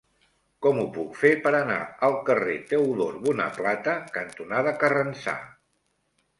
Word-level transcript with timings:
Com 0.65 0.79
ho 0.83 0.85
puc 0.95 1.19
fer 1.23 1.29
per 1.43 1.51
anar 1.57 1.75
al 2.09 2.17
carrer 2.31 2.57
Teodor 2.73 3.21
Bonaplata 3.29 3.97
cantonada 4.19 4.77
Carrencà? 4.85 5.41